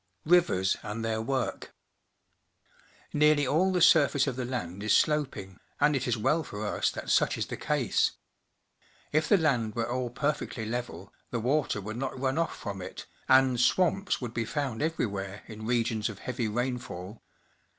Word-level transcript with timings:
Rivers 0.25 0.77
and 0.81 1.05
their 1.05 1.21
Work.— 1.21 1.75
Nearly 3.13 3.45
all 3.45 3.71
the 3.71 3.83
surface 3.83 4.25
of 4.25 4.35
the 4.35 4.45
land 4.45 4.81
is 4.81 4.97
sloping, 4.97 5.59
and 5.79 5.95
it 5.95 6.07
is 6.07 6.17
well 6.17 6.43
for 6.43 6.65
us 6.65 6.89
that 6.89 7.11
such 7.11 7.37
is 7.37 7.45
the 7.45 7.55
case. 7.55 8.13
If 9.11 9.29
the 9.29 9.37
land 9.37 9.75
were 9.75 9.87
all 9.87 10.09
perfecth^ 10.09 10.67
level, 10.67 11.13
the 11.29 11.39
water 11.39 11.79
would 11.79 11.97
not 11.97 12.19
run 12.19 12.39
off 12.39 12.57
from 12.57 12.81
it, 12.81 13.05
and 13.29 13.59
swamps 13.59 14.19
would 14.19 14.33
be 14.33 14.43
found 14.43 14.81
everj 14.81 15.07
^vhere 15.07 15.41
in 15.47 15.67
regions 15.67 16.09
of 16.09 16.17
heavy 16.17 16.47
rainfall. 16.47 17.21